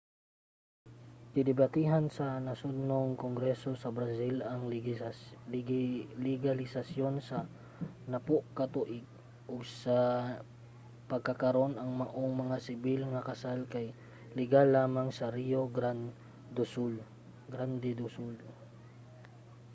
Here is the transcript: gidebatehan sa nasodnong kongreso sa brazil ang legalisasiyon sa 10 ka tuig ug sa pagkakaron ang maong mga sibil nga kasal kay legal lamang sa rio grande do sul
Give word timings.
gidebatehan 1.33 2.05
sa 2.17 2.27
nasodnong 2.47 3.09
kongreso 3.25 3.71
sa 3.77 3.89
brazil 3.97 4.35
ang 4.51 4.61
legalisasiyon 6.27 7.15
sa 7.29 7.37
10 8.13 8.57
ka 8.57 8.65
tuig 8.73 9.05
ug 9.51 9.61
sa 9.81 9.97
pagkakaron 11.11 11.73
ang 11.77 11.91
maong 12.01 12.31
mga 12.43 12.57
sibil 12.65 13.01
nga 13.11 13.25
kasal 13.29 13.59
kay 13.73 13.85
legal 14.39 14.67
lamang 14.77 15.07
sa 15.17 15.27
rio 15.37 15.61
grande 17.51 17.91
do 17.97 18.07
sul 18.15 18.33